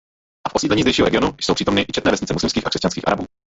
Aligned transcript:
A 0.47 0.49
v 0.49 0.55
osídlení 0.55 0.81
zdejšího 0.81 1.05
regionu 1.05 1.35
jsou 1.41 1.53
přítomny 1.53 1.81
i 1.89 1.91
četné 1.93 2.11
vesnice 2.11 2.33
muslimských 2.33 2.65
a 2.65 2.69
křesťanských 2.69 3.07
Arabů. 3.07 3.25